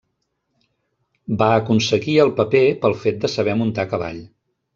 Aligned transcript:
Va 1.41 1.49
aconseguir 1.57 2.15
el 2.25 2.33
paper 2.41 2.63
pel 2.87 2.97
fet 3.05 3.21
de 3.27 3.33
saber 3.35 3.57
muntar 3.61 3.87
a 3.87 3.93
cavall. 3.95 4.25